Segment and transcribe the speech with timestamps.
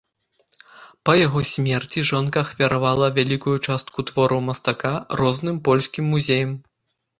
[1.09, 4.93] Па яго смерці жонка ахвяравала вялікую частку твораў мастака
[5.23, 6.61] розным польскім музеям.